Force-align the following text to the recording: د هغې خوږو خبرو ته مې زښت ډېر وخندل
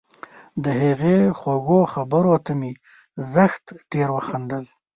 د 0.63 0.65
هغې 0.83 1.19
خوږو 1.39 1.79
خبرو 1.93 2.35
ته 2.45 2.51
مې 2.59 2.71
زښت 3.33 3.65
ډېر 3.91 4.07
وخندل 4.15 4.63